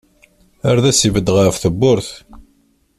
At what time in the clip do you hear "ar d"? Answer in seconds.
0.69-0.85